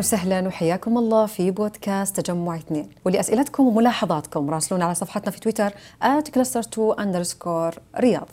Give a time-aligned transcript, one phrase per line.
[0.00, 2.90] وسهلا وحياكم الله في بودكاست تجمع اثنين.
[3.04, 5.70] ولأسئلتكم وملاحظاتكم راسلونا على صفحتنا في تويتر
[6.02, 8.28] @cluster2 underscore رياض.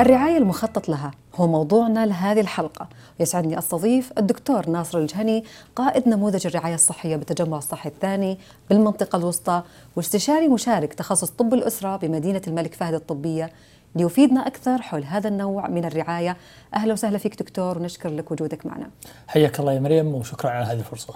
[0.00, 2.88] الرعاية المخطط لها هو موضوعنا لهذه الحلقة.
[3.20, 5.44] يسعدني أستضيف الدكتور ناصر الجهني
[5.76, 8.38] قائد نموذج الرعاية الصحية بالتجمع الصحي الثاني
[8.70, 9.62] بالمنطقة الوسطى
[9.96, 13.50] واستشاري مشارك تخصص طب الأسرة بمدينة الملك فهد الطبية
[13.94, 16.36] ليفيدنا أكثر حول هذا النوع من الرعاية.
[16.74, 18.90] أهلا وسهلا فيك دكتور ونشكر لك وجودك معنا.
[19.28, 21.14] حياك الله يا مريم وشكرا على هذه الفرصة.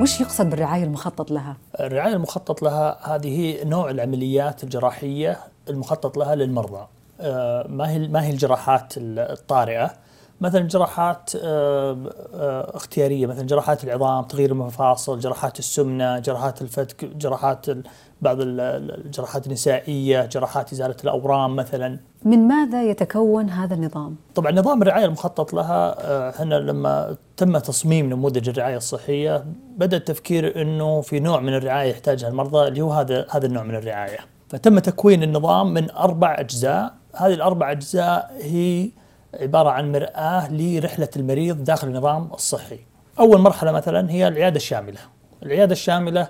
[0.00, 6.86] وش يقصد بالرعاية المخطط لها؟ الرعاية المخطط لها هذه نوع العمليات الجراحية المخطط لها للمرضى.
[7.20, 9.90] آه، ما هي ما هي الجراحات الطارئة.
[10.40, 11.96] مثلا جراحات آه،
[12.34, 17.66] آه، اختيارية مثلا جراحات العظام تغيير المفاصل جراحات السمنة جراحات الفتك جراحات
[18.22, 21.98] بعض الجراحات النسائية جراحات إزالة الأورام مثلا.
[22.24, 28.48] من ماذا يتكون هذا النظام؟ طبعا نظام الرعاية المخطط لها إحنا لما تم تصميم نموذج
[28.48, 29.44] الرعاية الصحية
[29.76, 33.74] بدأ التفكير إنه في نوع من الرعاية يحتاجها المرضى اللي هو هذا هذا النوع من
[33.74, 34.18] الرعاية.
[34.48, 36.94] فتم تكوين النظام من أربع أجزاء.
[37.14, 38.90] هذه الأربع أجزاء هي
[39.40, 42.78] عبارة عن مرآة لرحلة المريض داخل النظام الصحي.
[43.18, 44.98] أول مرحلة مثلا هي العيادة الشاملة.
[45.42, 46.28] العيادة الشاملة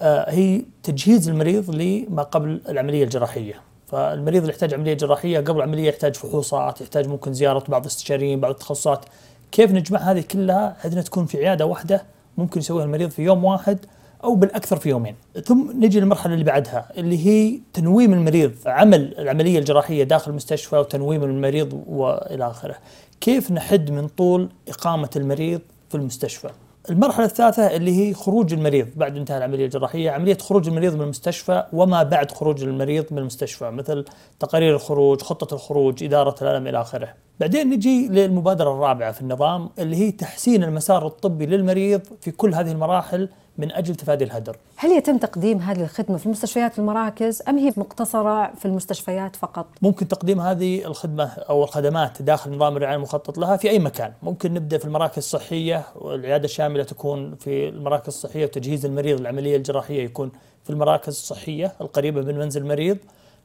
[0.00, 3.54] آه، هي تجهيز المريض لما قبل العملية الجراحية.
[3.86, 8.50] فالمريض اللي يحتاج عملية جراحية قبل العملية يحتاج فحوصات يحتاج ممكن زيارة بعض الاستشاريين بعض
[8.50, 9.04] التخصصات.
[9.52, 12.02] كيف نجمع هذه كلها؟ عندنا تكون في عيادة واحدة
[12.38, 13.78] ممكن يسويها المريض في يوم واحد
[14.24, 15.14] أو بالأكثر في يومين.
[15.44, 21.22] ثم نجي للمرحلة اللي بعدها اللي هي تنويم المريض عمل العملية الجراحية داخل المستشفى وتنويم
[21.22, 22.76] المريض وإلى آخره.
[23.20, 26.50] كيف نحد من طول إقامة المريض في المستشفى؟
[26.90, 31.64] المرحلة الثالثة اللي هي خروج المريض بعد انتهاء العملية الجراحية، عملية خروج المريض من المستشفى
[31.72, 34.04] وما بعد خروج المريض من المستشفى، مثل
[34.40, 37.14] تقارير الخروج، خطة الخروج، إدارة الألم إلى آخره.
[37.42, 42.72] بعدين نجي للمبادرة الرابعة في النظام اللي هي تحسين المسار الطبي للمريض في كل هذه
[42.72, 43.28] المراحل
[43.58, 44.56] من أجل تفادي الهدر.
[44.76, 50.08] هل يتم تقديم هذه الخدمة في المستشفيات والمراكز أم هي مقتصرة في المستشفيات فقط؟ ممكن
[50.08, 54.78] تقديم هذه الخدمة أو الخدمات داخل نظام الرعاية المخطط لها في أي مكان، ممكن نبدأ
[54.78, 60.32] في المراكز الصحية والعيادة الشاملة تكون في المراكز الصحية وتجهيز المريض للعمليه الجراحية يكون
[60.64, 62.98] في المراكز الصحية القريبة من منزل المريض.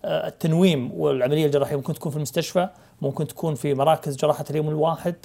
[0.06, 2.70] التنويم والعملية الجراحية ممكن تكون في المستشفى،
[3.02, 5.16] ممكن تكون في مراكز جراحة اليوم الواحد،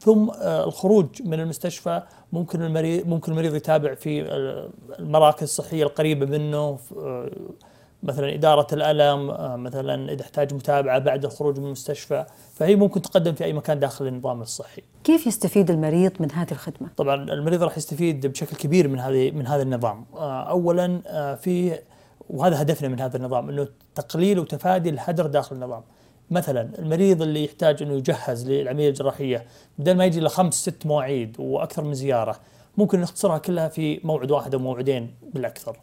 [0.00, 2.02] ثم آه، الخروج من المستشفى
[2.32, 4.68] ممكن المريض ممكن المريض يتابع في آه،
[4.98, 7.30] المراكز الصحية القريبة منه آه،
[8.02, 9.26] مثلا إدارة الألم
[9.62, 14.06] مثلا إذا احتاج متابعة بعد الخروج من المستشفى فهي ممكن تقدم في أي مكان داخل
[14.06, 14.82] النظام الصحي.
[15.04, 19.46] كيف يستفيد المريض من هذه الخدمة؟ طبعا المريض راح يستفيد بشكل كبير من هذه من
[19.46, 20.04] هذا النظام.
[20.14, 21.00] اولا
[21.42, 21.78] في
[22.30, 25.82] وهذا هدفنا من هذا النظام إنه تقليل وتفادي الهدر داخل النظام.
[26.30, 29.46] مثلا المريض اللي يحتاج إنه يجهز للعملية الجراحية
[29.78, 32.36] بدل ما يجي له خمس ست مواعيد وأكثر من زيارة
[32.76, 35.76] ممكن نختصرها كلها في موعد واحد أو موعدين بالأكثر.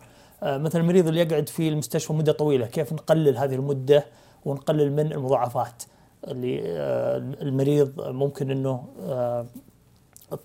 [0.43, 4.05] آه مثلا المريض اللي يقعد في المستشفى مدة طويلة كيف نقلل هذه المدة
[4.45, 5.83] ونقلل من المضاعفات
[6.27, 9.45] اللي آه المريض ممكن إنه آه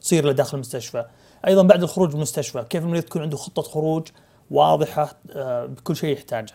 [0.01, 1.05] تصير له داخل المستشفى.
[1.47, 4.09] أيضا بعد الخروج من المستشفى كيف المريض تكون عنده خطة خروج
[4.51, 6.53] واضحة آه، بكل شيء يحتاجه.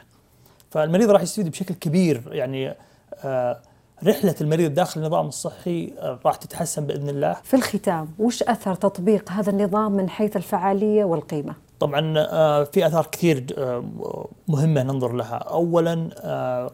[0.71, 2.75] فالمريض راح يستفيد بشكل كبير يعني
[3.23, 3.61] آه،
[4.03, 9.31] رحلة المريض داخل النظام الصحي آه، راح تتحسن بإذن الله في الختام وش أثر تطبيق
[9.31, 12.23] هذا النظام من حيث الفعالية والقيمة؟ طبعا
[12.63, 13.45] في آثار كثير
[14.47, 16.09] مهمة ننظر لها، اولا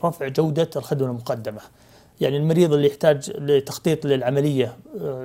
[0.04, 1.62] رفع جودة الخدمة المقدمة.
[2.22, 4.78] يعني المريض اللي يحتاج لتخطيط للعملية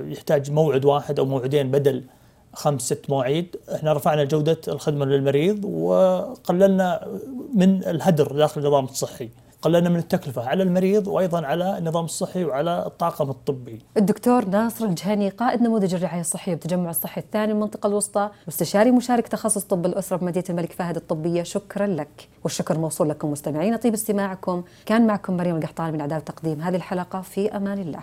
[0.04, 2.04] يحتاج موعد واحد أو موعدين بدل
[2.56, 7.08] خمس ست مواعيد، إحنا رفعنا جودة الخدمة للمريض وقللنا
[7.54, 9.28] من الهدر داخل النظام الصحي.
[9.62, 13.78] قللنا من التكلفة على المريض وأيضا على النظام الصحي وعلى الطاقم الطبي.
[13.96, 19.64] الدكتور ناصر الجهني قائد نموذج الرعاية الصحية بتجمع الصحي الثاني المنطقة الوسطى واستشاري مشارك تخصص
[19.64, 21.42] طب الأسرة بمدينة الملك فهد الطبية.
[21.42, 24.62] شكرا لك والشكر موصول لكم مستمعين طيب استماعكم.
[24.86, 28.00] كان معكم مريم القحطاني من إعداد تقديم هذه الحلقة في أمان الله.